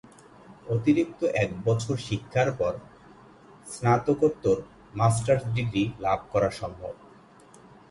[0.67, 2.73] অতিরিক্ত এক বছর শিক্ষার পর
[3.67, 4.57] স্নাতকোত্তর
[4.95, 6.19] মাস্টার্স ডিগ্রী লাভ
[6.31, 6.93] সম্ভব।